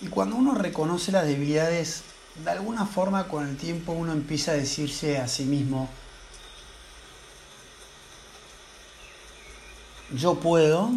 Y 0.00 0.08
cuando 0.08 0.36
uno 0.36 0.54
reconoce 0.54 1.12
las 1.12 1.26
debilidades, 1.26 2.02
de 2.42 2.50
alguna 2.50 2.86
forma 2.86 3.28
con 3.28 3.46
el 3.46 3.56
tiempo 3.56 3.92
uno 3.92 4.12
empieza 4.12 4.52
a 4.52 4.54
decirse 4.54 5.18
a 5.18 5.28
sí 5.28 5.44
mismo, 5.44 5.88
yo 10.12 10.36
puedo, 10.36 10.90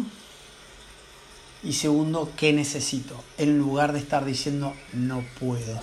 y 1.62 1.74
segundo, 1.74 2.32
¿qué 2.36 2.52
necesito? 2.52 3.22
En 3.36 3.58
lugar 3.58 3.92
de 3.92 3.98
estar 3.98 4.24
diciendo, 4.24 4.74
no 4.92 5.24
puedo. 5.38 5.82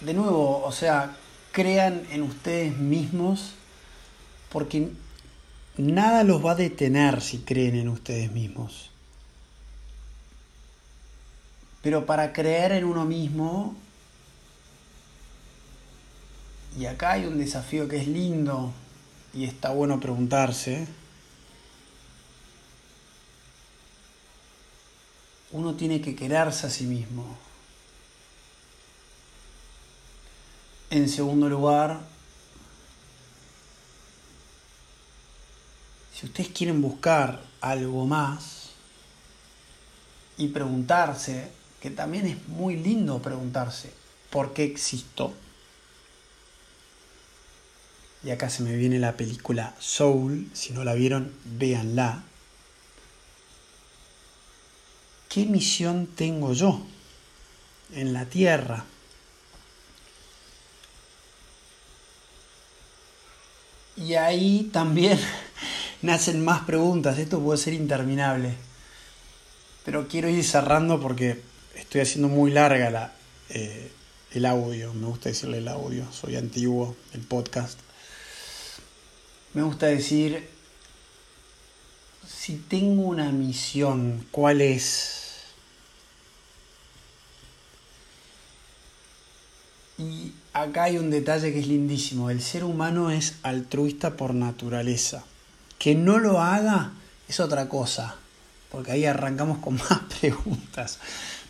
De 0.00 0.14
nuevo, 0.14 0.62
o 0.62 0.72
sea, 0.72 1.16
crean 1.56 2.06
en 2.10 2.22
ustedes 2.22 2.76
mismos 2.76 3.54
porque 4.52 4.90
nada 5.78 6.22
los 6.22 6.44
va 6.44 6.52
a 6.52 6.54
detener 6.54 7.22
si 7.22 7.38
creen 7.38 7.76
en 7.76 7.88
ustedes 7.88 8.30
mismos. 8.30 8.90
Pero 11.80 12.04
para 12.04 12.34
creer 12.34 12.72
en 12.72 12.84
uno 12.84 13.06
mismo, 13.06 13.74
y 16.78 16.84
acá 16.84 17.12
hay 17.12 17.24
un 17.24 17.38
desafío 17.38 17.88
que 17.88 18.02
es 18.02 18.06
lindo 18.06 18.74
y 19.32 19.44
está 19.44 19.70
bueno 19.70 19.98
preguntarse, 19.98 20.86
uno 25.52 25.72
tiene 25.74 26.02
que 26.02 26.14
quererse 26.14 26.66
a 26.66 26.70
sí 26.70 26.84
mismo. 26.84 27.45
En 30.88 31.08
segundo 31.08 31.48
lugar, 31.48 32.00
si 36.14 36.26
ustedes 36.26 36.50
quieren 36.50 36.80
buscar 36.80 37.42
algo 37.60 38.06
más 38.06 38.70
y 40.38 40.48
preguntarse, 40.48 41.50
que 41.80 41.90
también 41.90 42.26
es 42.26 42.48
muy 42.48 42.76
lindo 42.76 43.20
preguntarse, 43.20 43.92
¿por 44.30 44.52
qué 44.54 44.62
existo? 44.64 45.34
Y 48.22 48.30
acá 48.30 48.48
se 48.48 48.62
me 48.62 48.76
viene 48.76 49.00
la 49.00 49.16
película 49.16 49.74
Soul, 49.80 50.48
si 50.52 50.72
no 50.72 50.84
la 50.84 50.94
vieron, 50.94 51.32
véanla. 51.44 52.22
¿Qué 55.28 55.46
misión 55.46 56.06
tengo 56.06 56.52
yo 56.52 56.80
en 57.92 58.12
la 58.12 58.24
Tierra? 58.26 58.84
Y 63.96 64.14
ahí 64.14 64.70
también 64.72 65.18
nacen 66.02 66.44
más 66.44 66.62
preguntas. 66.62 67.18
Esto 67.18 67.40
puede 67.40 67.58
ser 67.58 67.72
interminable. 67.72 68.54
Pero 69.84 70.08
quiero 70.08 70.28
ir 70.28 70.44
cerrando 70.44 71.00
porque 71.00 71.42
estoy 71.74 72.00
haciendo 72.00 72.28
muy 72.28 72.50
larga 72.50 72.90
la, 72.90 73.12
eh, 73.50 73.90
el 74.32 74.44
audio. 74.44 74.92
Me 74.92 75.06
gusta 75.06 75.28
decirle 75.28 75.58
el 75.58 75.68
audio. 75.68 76.04
Soy 76.12 76.36
antiguo, 76.36 76.96
el 77.14 77.20
podcast. 77.20 77.78
Me 79.54 79.62
gusta 79.62 79.86
decir, 79.86 80.46
si 82.26 82.56
tengo 82.56 83.02
una 83.02 83.30
misión, 83.32 84.26
¿cuál 84.30 84.60
es? 84.60 85.22
Y 89.98 90.32
acá 90.62 90.84
hay 90.84 90.98
un 90.98 91.10
detalle 91.10 91.52
que 91.52 91.60
es 91.60 91.66
lindísimo. 91.66 92.30
El 92.30 92.40
ser 92.40 92.64
humano 92.64 93.10
es 93.10 93.36
altruista 93.42 94.16
por 94.16 94.34
naturaleza. 94.34 95.24
Que 95.78 95.94
no 95.94 96.18
lo 96.18 96.40
haga 96.40 96.92
es 97.28 97.40
otra 97.40 97.68
cosa. 97.68 98.16
Porque 98.70 98.92
ahí 98.92 99.04
arrancamos 99.04 99.58
con 99.58 99.74
más 99.90 100.00
preguntas. 100.20 100.98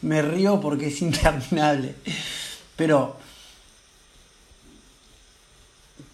Me 0.02 0.22
río 0.22 0.60
porque 0.60 0.88
es 0.88 1.00
interminable. 1.02 1.94
Pero, 2.74 3.16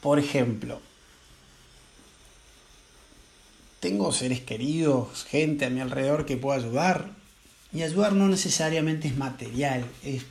por 0.01 0.19
ejemplo, 0.19 0.81
tengo 3.81 4.13
seres 4.13 4.41
queridos, 4.41 5.25
gente 5.25 5.65
a 5.65 5.71
mi 5.71 5.81
alrededor 5.81 6.27
que 6.27 6.37
pueda 6.37 6.59
ayudar. 6.59 7.11
Y 7.73 7.83
ayudar 7.83 8.13
no 8.13 8.29
necesariamente 8.29 9.09
es 9.09 9.17
material, 9.17 9.87
es 10.05 10.25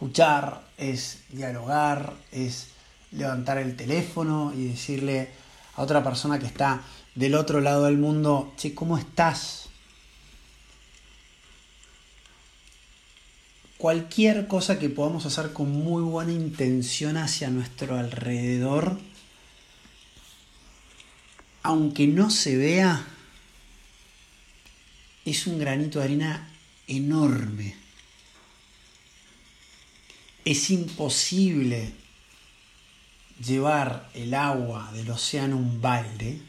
escuchar, 0.00 0.62
es 0.78 1.24
dialogar, 1.28 2.14
es 2.32 2.68
levantar 3.12 3.58
el 3.58 3.76
teléfono 3.76 4.50
y 4.56 4.68
decirle 4.68 5.28
a 5.76 5.82
otra 5.82 6.02
persona 6.02 6.38
que 6.38 6.46
está 6.46 6.80
del 7.14 7.34
otro 7.34 7.60
lado 7.60 7.84
del 7.84 7.98
mundo, 7.98 8.54
che, 8.56 8.74
¿cómo 8.74 8.96
estás? 8.96 9.68
Cualquier 13.76 14.46
cosa 14.46 14.78
que 14.78 14.88
podamos 14.88 15.26
hacer 15.26 15.52
con 15.52 15.70
muy 15.70 16.02
buena 16.02 16.32
intención 16.32 17.18
hacia 17.18 17.50
nuestro 17.50 17.98
alrededor, 17.98 18.98
aunque 21.62 22.06
no 22.06 22.30
se 22.30 22.56
vea, 22.56 23.04
es 25.26 25.46
un 25.46 25.58
granito 25.58 25.98
de 25.98 26.06
harina 26.06 26.50
enorme. 26.86 27.79
Es 30.44 30.70
imposible 30.70 31.92
llevar 33.44 34.10
el 34.14 34.34
agua 34.34 34.90
del 34.92 35.10
océano 35.10 35.56
un 35.56 35.80
balde. 35.80 36.40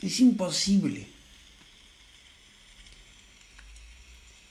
Es 0.00 0.20
imposible. 0.20 1.06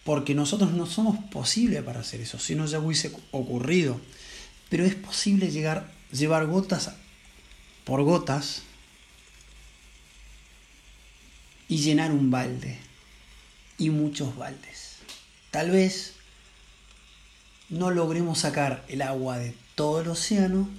Porque 0.04 0.34
nosotros 0.34 0.72
no 0.72 0.86
somos 0.86 1.18
posibles 1.26 1.84
para 1.84 2.00
hacer 2.00 2.22
eso, 2.22 2.40
si 2.40 2.56
no 2.56 2.66
ya 2.66 2.80
hubiese 2.80 3.12
ocurrido. 3.32 4.00
Pero 4.70 4.86
es 4.86 4.96
posible 4.96 5.52
llegar, 5.52 5.92
llevar 6.12 6.46
gotas 6.48 6.92
por 7.84 8.04
gotas 8.04 8.64
y 11.70 11.78
llenar 11.78 12.12
un 12.12 12.32
balde 12.32 12.78
y 13.78 13.90
muchos 13.90 14.36
baldes. 14.36 14.98
Tal 15.52 15.72
vez 15.72 16.17
no 17.70 17.92
logremos 17.92 18.40
sacar 18.40 18.86
el 18.88 19.02
agua 19.02 19.38
de 19.38 19.54
todo 19.76 20.02
el 20.02 20.08
océano, 20.08 20.70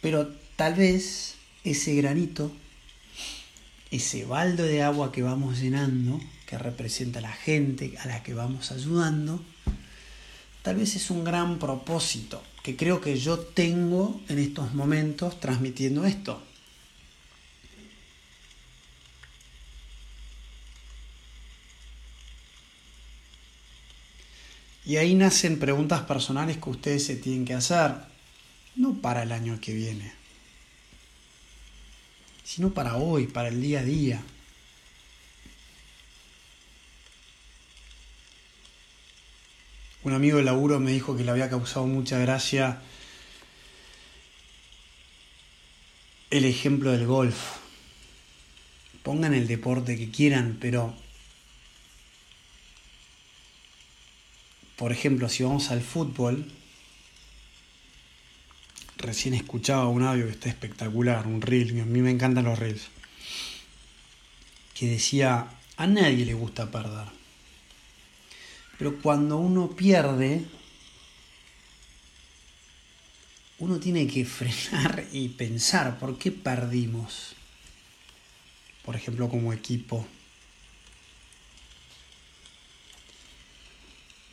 pero 0.00 0.28
tal 0.56 0.74
vez 0.74 1.36
ese 1.64 1.94
granito, 1.94 2.50
ese 3.90 4.24
balde 4.24 4.64
de 4.64 4.82
agua 4.82 5.12
que 5.12 5.22
vamos 5.22 5.60
llenando, 5.60 6.20
que 6.46 6.58
representa 6.58 7.20
a 7.20 7.22
la 7.22 7.32
gente 7.32 7.94
a 8.02 8.08
la 8.08 8.22
que 8.22 8.34
vamos 8.34 8.72
ayudando, 8.72 9.42
tal 10.62 10.76
vez 10.76 10.96
es 10.96 11.10
un 11.10 11.24
gran 11.24 11.58
propósito 11.58 12.42
que 12.62 12.76
creo 12.76 13.00
que 13.00 13.16
yo 13.16 13.38
tengo 13.38 14.20
en 14.28 14.38
estos 14.38 14.74
momentos 14.74 15.40
transmitiendo 15.40 16.04
esto. 16.04 16.42
Y 24.84 24.96
ahí 24.96 25.14
nacen 25.14 25.58
preguntas 25.58 26.02
personales 26.02 26.58
que 26.58 26.70
ustedes 26.70 27.06
se 27.06 27.16
tienen 27.16 27.44
que 27.44 27.54
hacer, 27.54 27.94
no 28.74 29.00
para 29.00 29.22
el 29.22 29.30
año 29.30 29.58
que 29.60 29.72
viene, 29.72 30.12
sino 32.42 32.74
para 32.74 32.96
hoy, 32.96 33.28
para 33.28 33.48
el 33.48 33.62
día 33.62 33.80
a 33.80 33.84
día. 33.84 34.22
Un 40.02 40.14
amigo 40.14 40.38
de 40.38 40.42
laburo 40.42 40.80
me 40.80 40.90
dijo 40.90 41.16
que 41.16 41.22
le 41.22 41.30
había 41.30 41.48
causado 41.48 41.86
mucha 41.86 42.18
gracia 42.18 42.82
el 46.30 46.44
ejemplo 46.44 46.90
del 46.90 47.06
golf. 47.06 47.58
Pongan 49.04 49.32
el 49.32 49.46
deporte 49.46 49.96
que 49.96 50.10
quieran, 50.10 50.58
pero 50.60 50.96
por 54.82 54.90
ejemplo, 54.90 55.28
si 55.28 55.44
vamos 55.44 55.70
al 55.70 55.80
fútbol, 55.80 56.44
recién 58.96 59.32
escuchaba 59.32 59.86
un 59.86 60.02
audio 60.02 60.24
que 60.24 60.32
está 60.32 60.48
espectacular, 60.48 61.28
un 61.28 61.40
reel, 61.40 61.80
a 61.80 61.84
mí 61.84 62.00
me 62.00 62.10
encantan 62.10 62.46
los 62.46 62.58
reels, 62.58 62.88
que 64.74 64.88
decía, 64.88 65.46
a 65.76 65.86
nadie 65.86 66.26
le 66.26 66.34
gusta 66.34 66.72
perder. 66.72 67.06
Pero 68.76 69.00
cuando 69.00 69.36
uno 69.36 69.70
pierde, 69.70 70.46
uno 73.60 73.78
tiene 73.78 74.08
que 74.08 74.24
frenar 74.24 75.04
y 75.12 75.28
pensar 75.28 76.00
por 76.00 76.18
qué 76.18 76.32
perdimos. 76.32 77.36
Por 78.84 78.96
ejemplo, 78.96 79.28
como 79.28 79.52
equipo. 79.52 80.04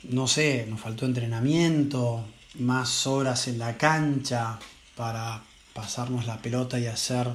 No 0.04 0.26
sé, 0.26 0.66
nos 0.68 0.80
faltó 0.80 1.06
entrenamiento, 1.06 2.26
más 2.58 3.06
horas 3.06 3.48
en 3.48 3.58
la 3.58 3.76
cancha 3.76 4.58
para 4.96 5.42
pasarnos 5.72 6.26
la 6.26 6.40
pelota 6.40 6.78
y 6.78 6.86
hacer 6.86 7.28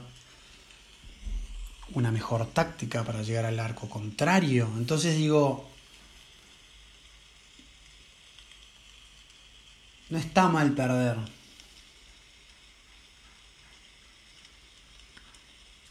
una 1.93 2.11
mejor 2.11 2.47
táctica 2.47 3.03
para 3.03 3.21
llegar 3.21 3.45
al 3.45 3.59
arco 3.59 3.87
contrario. 3.89 4.69
Entonces 4.77 5.17
digo, 5.17 5.69
no 10.09 10.17
está 10.17 10.49
mal 10.49 10.73
perder. 10.73 11.17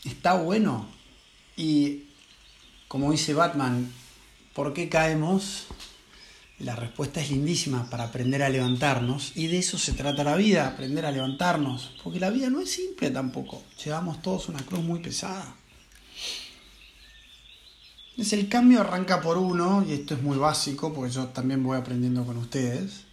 Está 0.05 0.35
bueno. 0.35 0.87
Y 1.57 2.05
como 2.89 3.13
dice 3.13 3.33
Batman, 3.33 3.93
¿por 4.55 4.75
qué 4.75 4.89
caemos? 4.89 5.69
La 6.61 6.77
respuesta 6.77 7.21
es 7.21 7.31
lindísima 7.31 7.91
para 7.91 8.05
aprender 8.05 8.43
a 8.43 8.49
levantarnos 8.49 9.33
y 9.35 9.49
de 9.49 9.59
eso 9.59 9.77
se 9.77 9.93
trata 9.93 10.23
la 10.23 10.37
vida, 10.37 10.69
aprender 10.69 11.05
a 11.05 11.11
levantarnos, 11.11 11.93
porque 12.03 12.21
la 12.21 12.31
vida 12.31 12.49
no 12.49 12.61
es 12.61 12.71
simple 12.71 13.11
tampoco, 13.11 13.63
llevamos 13.85 14.23
todos 14.23 14.49
una 14.49 14.65
cruz 14.65 14.81
muy 14.81 15.01
pesada. 15.01 15.57
Es 18.17 18.33
el 18.33 18.49
cambio 18.49 18.81
arranca 18.81 19.21
por 19.21 19.37
uno, 19.37 19.85
y 19.89 19.93
esto 19.93 20.15
es 20.15 20.23
muy 20.23 20.39
básico, 20.39 20.95
porque 20.95 21.13
yo 21.13 21.27
también 21.29 21.65
voy 21.65 21.77
aprendiendo 21.77 22.25
con 22.25 22.37
ustedes. 22.37 23.05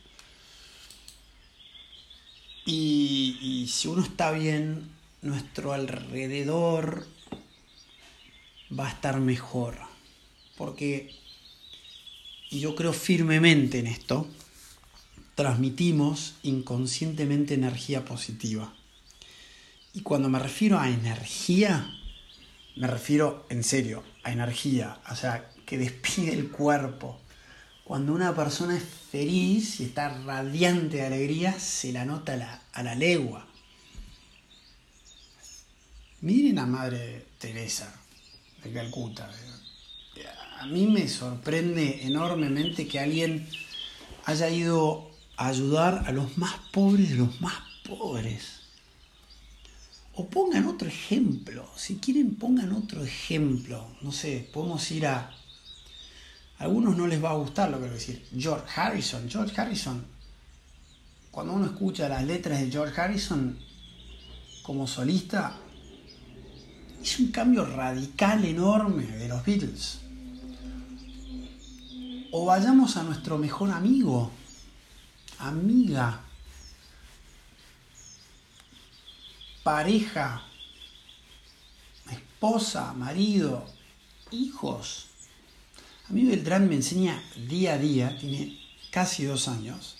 Y, 2.67 3.39
y 3.41 3.67
si 3.67 3.87
uno 3.87 4.03
está 4.03 4.29
bien, 4.29 4.91
nuestro 5.23 5.73
alrededor 5.73 7.07
va 8.77 8.87
a 8.87 8.91
estar 8.91 9.19
mejor. 9.19 9.79
Porque 10.55 11.20
y 12.51 12.59
yo 12.59 12.75
creo 12.75 12.91
firmemente 12.91 13.79
en 13.79 13.87
esto, 13.87 14.27
transmitimos 15.35 16.35
inconscientemente 16.43 17.53
energía 17.53 18.03
positiva. 18.03 18.75
Y 19.93 20.01
cuando 20.01 20.27
me 20.29 20.37
refiero 20.37 20.77
a 20.77 20.89
energía, 20.89 21.97
me 22.75 22.87
refiero 22.87 23.45
en 23.49 23.63
serio 23.63 24.03
a 24.23 24.33
energía, 24.33 24.99
o 25.09 25.15
sea, 25.15 25.49
que 25.65 25.77
despide 25.77 26.33
el 26.33 26.49
cuerpo. 26.51 27.19
Cuando 27.85 28.13
una 28.13 28.35
persona 28.35 28.75
es 28.75 28.83
feliz 28.83 29.79
y 29.79 29.85
está 29.85 30.09
radiante 30.09 30.97
de 30.97 31.05
alegría, 31.05 31.57
se 31.57 31.93
la 31.93 32.03
nota 32.03 32.33
a 32.33 32.37
la, 32.37 32.61
a 32.73 32.83
la 32.83 32.95
legua. 32.95 33.47
Miren 36.19 36.59
a 36.59 36.65
Madre 36.65 37.27
Teresa 37.39 37.95
de 38.61 38.71
Calcuta, 38.71 39.31
a 40.61 40.67
mí 40.67 40.85
me 40.85 41.07
sorprende 41.07 42.05
enormemente 42.05 42.87
que 42.87 42.99
alguien 42.99 43.47
haya 44.25 44.47
ido 44.47 45.09
a 45.35 45.47
ayudar 45.47 46.03
a 46.05 46.11
los 46.11 46.37
más 46.37 46.53
pobres 46.71 47.09
de 47.09 47.15
los 47.15 47.41
más 47.41 47.55
pobres. 47.83 48.59
O 50.13 50.27
pongan 50.27 50.67
otro 50.67 50.87
ejemplo, 50.87 51.67
si 51.75 51.95
quieren 51.95 52.35
pongan 52.35 52.73
otro 52.73 53.03
ejemplo. 53.03 53.87
No 54.01 54.11
sé, 54.11 54.47
podemos 54.53 54.91
ir 54.91 55.07
a... 55.07 55.31
A 56.59 56.63
algunos 56.65 56.95
no 56.95 57.07
les 57.07 57.23
va 57.23 57.31
a 57.31 57.37
gustar 57.37 57.71
lo 57.71 57.77
que 57.77 57.85
voy 57.85 57.89
a 57.89 57.93
decir. 57.93 58.23
George 58.37 58.67
Harrison, 58.75 59.27
George 59.27 59.59
Harrison. 59.59 60.05
Cuando 61.31 61.53
uno 61.53 61.65
escucha 61.65 62.07
las 62.07 62.23
letras 62.23 62.59
de 62.59 62.69
George 62.69 63.01
Harrison 63.01 63.57
como 64.61 64.85
solista, 64.85 65.57
es 67.01 67.19
un 67.19 67.31
cambio 67.31 67.65
radical 67.65 68.45
enorme 68.45 69.07
de 69.07 69.27
los 69.27 69.43
Beatles 69.43 70.01
o 72.31 72.45
vayamos 72.45 72.95
a 72.95 73.03
nuestro 73.03 73.37
mejor 73.37 73.71
amigo, 73.71 74.31
amiga, 75.37 76.21
pareja, 79.63 80.41
esposa, 82.09 82.93
marido, 82.93 83.65
hijos. 84.31 85.07
A 86.09 86.13
mí 86.13 86.23
Beltrán 86.23 86.67
me 86.67 86.75
enseña 86.75 87.21
día 87.47 87.73
a 87.73 87.77
día, 87.77 88.17
tiene 88.17 88.57
casi 88.91 89.25
dos 89.25 89.47
años, 89.49 89.97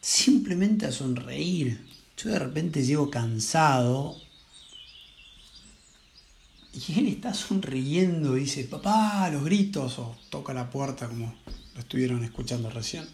simplemente 0.00 0.86
a 0.86 0.92
sonreír. 0.92 1.86
Yo 2.16 2.30
de 2.30 2.38
repente 2.38 2.84
llego 2.84 3.10
cansado 3.10 4.16
y 6.76 6.98
él 6.98 7.08
está 7.08 7.32
sonriendo 7.32 8.34
dice, 8.34 8.64
papá, 8.64 9.30
los 9.30 9.44
gritos, 9.44 9.98
o 9.98 10.16
toca 10.28 10.52
la 10.52 10.68
puerta 10.68 11.08
como 11.08 11.34
lo 11.74 11.80
estuvieron 11.80 12.22
escuchando 12.22 12.68
recién. 12.68 13.06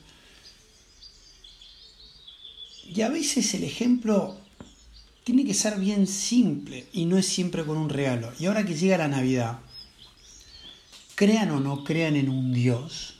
Y 2.89 3.03
a 3.03 3.09
veces 3.09 3.55
el 3.55 3.63
ejemplo 3.63 4.37
tiene 5.23 5.45
que 5.45 5.55
ser 5.55 5.79
bien 5.79 6.09
simple 6.09 6.87
y 6.93 7.05
no 7.05 7.17
es 7.17 7.27
siempre 7.27 7.65
con 7.65 7.77
un 7.77 7.89
regalo. 7.89 8.33
Y 8.41 8.47
ahora 8.47 8.67
que 8.67 8.75
llega 8.75 8.99
la 8.99 9.09
Navidad, 9.09 9.61
crean 11.15 11.53
o 11.53 11.61
no 11.61 11.85
crean 11.85 12.17
en 12.17 12.29
un 12.29 12.53
Dios, 12.53 13.15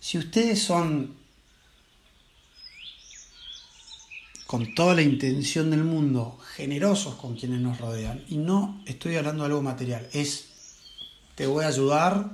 si 0.00 0.18
ustedes 0.18 0.60
son 0.60 1.14
con 4.48 4.74
toda 4.74 4.94
la 4.94 5.02
intención 5.02 5.70
del 5.70 5.84
mundo, 5.84 6.38
generosos 6.56 7.16
con 7.16 7.36
quienes 7.36 7.60
nos 7.60 7.78
rodean. 7.78 8.24
Y 8.30 8.38
no 8.38 8.80
estoy 8.86 9.16
hablando 9.16 9.42
de 9.42 9.48
algo 9.48 9.60
material, 9.60 10.08
es 10.14 10.46
te 11.34 11.46
voy 11.46 11.66
a 11.66 11.68
ayudar 11.68 12.30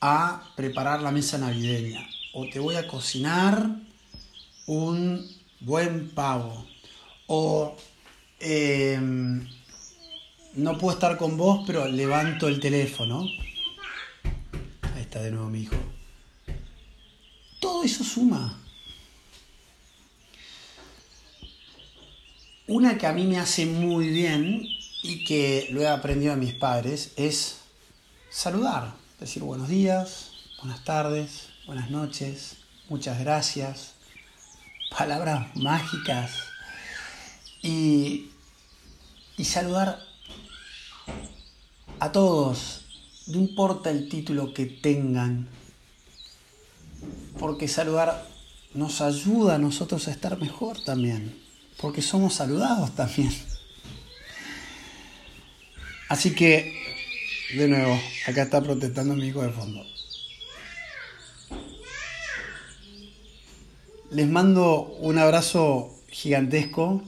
a 0.00 0.52
preparar 0.54 1.02
la 1.02 1.10
mesa 1.10 1.38
navideña 1.38 2.08
o 2.32 2.48
te 2.48 2.60
voy 2.60 2.76
a 2.76 2.86
cocinar 2.86 3.74
un 4.66 5.28
buen 5.58 6.10
pavo 6.10 6.64
o 7.26 7.76
em, 8.38 9.44
no 10.54 10.78
puedo 10.78 10.94
estar 10.94 11.18
con 11.18 11.36
vos 11.36 11.64
pero 11.66 11.88
levanto 11.88 12.46
el 12.46 12.60
teléfono. 12.60 13.26
Ahí 14.94 15.02
está 15.02 15.20
de 15.20 15.32
nuevo 15.32 15.50
mi 15.50 15.62
hijo. 15.62 15.74
Todo 17.58 17.82
eso 17.82 18.04
suma. 18.04 18.62
Una 22.74 22.96
que 22.96 23.06
a 23.06 23.12
mí 23.12 23.26
me 23.26 23.38
hace 23.38 23.66
muy 23.66 24.08
bien 24.08 24.66
y 25.02 25.24
que 25.24 25.68
lo 25.72 25.82
he 25.82 25.88
aprendido 25.88 26.32
a 26.32 26.36
mis 26.36 26.54
padres 26.54 27.12
es 27.16 27.58
saludar, 28.30 28.94
decir 29.20 29.42
buenos 29.42 29.68
días, 29.68 30.30
buenas 30.58 30.82
tardes, 30.82 31.48
buenas 31.66 31.90
noches, 31.90 32.56
muchas 32.88 33.18
gracias, 33.18 33.92
palabras 34.96 35.54
mágicas 35.54 36.30
y, 37.60 38.30
y 39.36 39.44
saludar 39.44 39.98
a 42.00 42.10
todos, 42.10 42.86
no 43.26 43.36
importa 43.36 43.90
el 43.90 44.08
título 44.08 44.54
que 44.54 44.64
tengan, 44.64 45.46
porque 47.38 47.68
saludar 47.68 48.26
nos 48.72 49.02
ayuda 49.02 49.56
a 49.56 49.58
nosotros 49.58 50.08
a 50.08 50.10
estar 50.10 50.40
mejor 50.40 50.82
también 50.82 51.41
porque 51.78 52.02
somos 52.02 52.34
saludados 52.34 52.94
también. 52.94 53.32
Así 56.08 56.34
que, 56.34 56.74
de 57.54 57.68
nuevo, 57.68 57.98
acá 58.26 58.42
está 58.42 58.60
protestando 58.60 59.14
mi 59.14 59.28
hijo 59.28 59.42
de 59.42 59.50
fondo. 59.50 59.82
Les 64.10 64.28
mando 64.28 64.82
un 65.00 65.16
abrazo 65.16 65.90
gigantesco. 66.10 67.02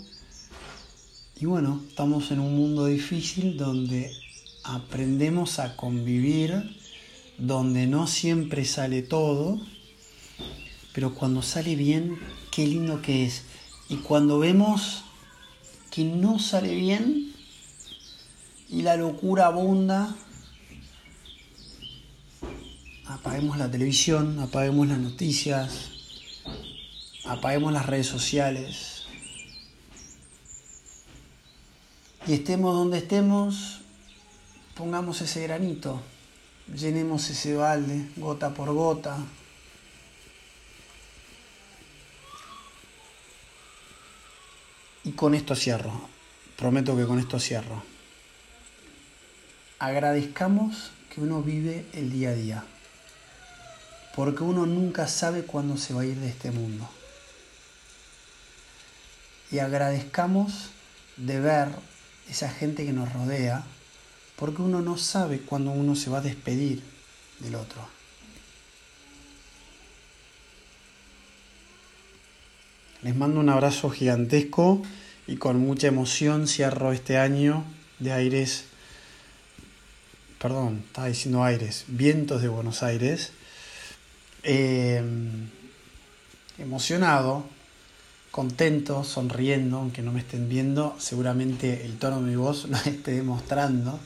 Y 1.38 1.44
bueno, 1.44 1.82
estamos 1.86 2.30
en 2.30 2.40
un 2.40 2.56
mundo 2.56 2.86
difícil 2.86 3.58
donde 3.58 4.10
aprendemos 4.62 5.58
a 5.58 5.76
convivir, 5.76 6.78
donde 7.36 7.86
no 7.86 8.06
siempre 8.06 8.64
sale 8.64 9.02
todo, 9.02 9.60
pero 10.94 11.14
cuando 11.14 11.42
sale 11.42 11.76
bien, 11.76 12.18
qué 12.50 12.66
lindo 12.66 13.02
que 13.02 13.26
es. 13.26 13.42
Y 13.88 13.96
cuando 13.96 14.38
vemos 14.38 15.04
que 15.90 16.04
no 16.04 16.38
sale 16.38 16.74
bien 16.74 17.32
y 18.68 18.82
la 18.82 18.96
locura 18.96 19.46
abunda, 19.46 20.14
apaguemos 23.06 23.58
la 23.58 23.70
televisión, 23.70 24.38
apaguemos 24.40 24.88
las 24.88 24.98
noticias, 24.98 25.90
apaguemos 27.24 27.72
las 27.72 27.86
redes 27.86 28.06
sociales. 28.06 29.04
Y 32.26 32.32
estemos 32.32 32.74
donde 32.74 32.98
estemos, 32.98 33.80
pongamos 34.74 35.20
ese 35.20 35.42
granito, 35.42 36.00
llenemos 36.74 37.28
ese 37.28 37.54
balde 37.54 38.08
gota 38.16 38.54
por 38.54 38.72
gota, 38.72 39.18
Y 45.04 45.12
con 45.12 45.34
esto 45.34 45.54
cierro. 45.54 46.08
Prometo 46.56 46.96
que 46.96 47.04
con 47.04 47.18
esto 47.18 47.38
cierro. 47.38 47.82
Agradezcamos 49.78 50.92
que 51.14 51.20
uno 51.20 51.42
vive 51.42 51.84
el 51.92 52.10
día 52.10 52.30
a 52.30 52.34
día. 52.34 52.64
Porque 54.16 54.44
uno 54.44 54.64
nunca 54.64 55.06
sabe 55.06 55.42
cuándo 55.42 55.76
se 55.76 55.92
va 55.92 56.02
a 56.02 56.06
ir 56.06 56.16
de 56.16 56.28
este 56.28 56.50
mundo. 56.50 56.88
Y 59.50 59.58
agradezcamos 59.58 60.70
de 61.18 61.38
ver 61.38 61.68
esa 62.30 62.48
gente 62.48 62.86
que 62.86 62.92
nos 62.92 63.12
rodea. 63.12 63.62
Porque 64.36 64.62
uno 64.62 64.80
no 64.80 64.96
sabe 64.96 65.40
cuándo 65.40 65.70
uno 65.70 65.96
se 65.96 66.08
va 66.08 66.18
a 66.18 66.22
despedir 66.22 66.82
del 67.40 67.56
otro. 67.56 67.86
Les 73.04 73.14
mando 73.14 73.38
un 73.38 73.50
abrazo 73.50 73.90
gigantesco 73.90 74.80
y 75.26 75.36
con 75.36 75.58
mucha 75.58 75.88
emoción 75.88 76.48
cierro 76.48 76.90
este 76.90 77.18
año 77.18 77.62
de 77.98 78.12
aires, 78.12 78.64
perdón, 80.38 80.84
estaba 80.86 81.08
diciendo 81.08 81.44
aires, 81.44 81.84
vientos 81.88 82.40
de 82.40 82.48
Buenos 82.48 82.82
Aires. 82.82 83.32
Em, 84.42 85.50
emocionado, 86.56 87.44
contento, 88.30 89.04
sonriendo, 89.04 89.76
aunque 89.76 90.00
no 90.00 90.10
me 90.10 90.20
estén 90.20 90.48
viendo, 90.48 90.96
seguramente 90.98 91.84
el 91.84 91.98
tono 91.98 92.22
de 92.22 92.30
mi 92.30 92.36
voz 92.36 92.64
lo 92.70 92.78
esté 92.78 93.10
demostrando. 93.10 94.00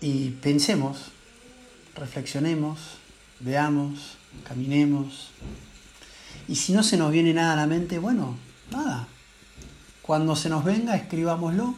Y 0.00 0.30
pensemos 0.30 1.12
reflexionemos, 1.94 2.78
veamos, 3.40 4.16
caminemos. 4.44 5.30
Y 6.48 6.56
si 6.56 6.72
no 6.72 6.82
se 6.82 6.96
nos 6.96 7.12
viene 7.12 7.32
nada 7.32 7.54
a 7.54 7.56
la 7.56 7.66
mente, 7.66 7.98
bueno, 7.98 8.36
nada. 8.70 9.08
Cuando 10.02 10.34
se 10.36 10.48
nos 10.48 10.64
venga, 10.64 10.96
escribámoslo. 10.96 11.74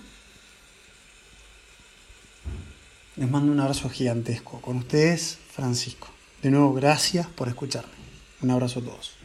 Les 3.17 3.31
mando 3.31 3.53
un 3.53 3.61
abrazo 3.61 3.91
gigantesco. 3.91 4.61
Con 4.61 4.79
ustedes, 4.79 5.39
Francisco. 5.51 6.09
De 6.43 6.51
nuevo, 6.51 6.73
gracias 6.73 7.27
por 7.27 7.49
escucharme. 7.49 7.93
Un 8.41 8.51
abrazo 8.51 8.81
a 8.81 8.83
todos. 8.83 9.22